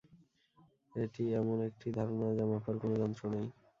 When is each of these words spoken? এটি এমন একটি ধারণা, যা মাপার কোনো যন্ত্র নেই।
এটি 0.93 1.23
এমন 1.33 1.57
একটি 1.69 1.87
ধারণা, 1.97 2.27
যা 2.37 2.45
মাপার 2.51 2.75
কোনো 2.81 2.95
যন্ত্র 3.01 3.23
নেই। 3.33 3.45